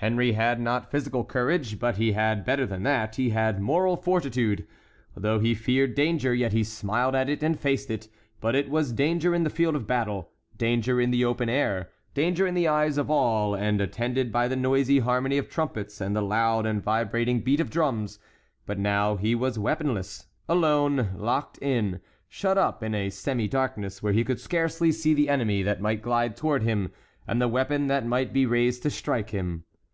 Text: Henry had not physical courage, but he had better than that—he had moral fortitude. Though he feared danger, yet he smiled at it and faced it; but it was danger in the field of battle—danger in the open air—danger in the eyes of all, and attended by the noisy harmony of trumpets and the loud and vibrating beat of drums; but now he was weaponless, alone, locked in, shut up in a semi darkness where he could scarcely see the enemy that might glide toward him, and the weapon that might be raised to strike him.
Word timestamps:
Henry 0.00 0.30
had 0.30 0.60
not 0.60 0.92
physical 0.92 1.24
courage, 1.24 1.80
but 1.80 1.96
he 1.96 2.12
had 2.12 2.44
better 2.44 2.64
than 2.64 2.84
that—he 2.84 3.30
had 3.30 3.60
moral 3.60 3.96
fortitude. 3.96 4.64
Though 5.16 5.40
he 5.40 5.56
feared 5.56 5.96
danger, 5.96 6.32
yet 6.32 6.52
he 6.52 6.62
smiled 6.62 7.16
at 7.16 7.28
it 7.28 7.42
and 7.42 7.58
faced 7.58 7.90
it; 7.90 8.08
but 8.40 8.54
it 8.54 8.70
was 8.70 8.92
danger 8.92 9.34
in 9.34 9.42
the 9.42 9.50
field 9.50 9.74
of 9.74 9.88
battle—danger 9.88 11.00
in 11.00 11.10
the 11.10 11.24
open 11.24 11.48
air—danger 11.48 12.46
in 12.46 12.54
the 12.54 12.68
eyes 12.68 12.96
of 12.96 13.10
all, 13.10 13.56
and 13.56 13.80
attended 13.80 14.30
by 14.30 14.46
the 14.46 14.54
noisy 14.54 15.00
harmony 15.00 15.36
of 15.36 15.48
trumpets 15.50 16.00
and 16.00 16.14
the 16.14 16.22
loud 16.22 16.64
and 16.64 16.80
vibrating 16.80 17.40
beat 17.40 17.58
of 17.58 17.68
drums; 17.68 18.20
but 18.66 18.78
now 18.78 19.16
he 19.16 19.34
was 19.34 19.58
weaponless, 19.58 20.28
alone, 20.48 21.08
locked 21.16 21.58
in, 21.60 21.98
shut 22.28 22.56
up 22.56 22.84
in 22.84 22.94
a 22.94 23.10
semi 23.10 23.48
darkness 23.48 24.00
where 24.00 24.12
he 24.12 24.22
could 24.22 24.38
scarcely 24.38 24.92
see 24.92 25.12
the 25.12 25.28
enemy 25.28 25.60
that 25.60 25.80
might 25.80 26.02
glide 26.02 26.36
toward 26.36 26.62
him, 26.62 26.92
and 27.26 27.42
the 27.42 27.48
weapon 27.48 27.88
that 27.88 28.06
might 28.06 28.32
be 28.32 28.46
raised 28.46 28.84
to 28.84 28.90
strike 28.90 29.30
him. 29.30 29.64